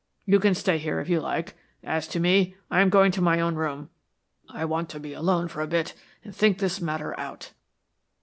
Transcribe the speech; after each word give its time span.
You 0.25 0.39
can 0.39 0.55
stay 0.55 0.79
here 0.79 0.99
if 0.99 1.09
you 1.09 1.19
like 1.19 1.53
as 1.83 2.07
to 2.07 2.19
me, 2.19 2.55
I 2.71 2.81
am 2.81 2.89
going 2.89 3.11
to 3.11 3.21
my 3.21 3.39
own 3.39 3.53
room. 3.53 3.91
I 4.49 4.65
want 4.65 4.89
to 4.89 4.99
be 4.99 5.13
alone 5.13 5.47
for 5.47 5.61
a 5.61 5.67
bit 5.67 5.93
and 6.23 6.35
think 6.35 6.57
this 6.57 6.81
matter 6.81 7.13
out." 7.19 7.51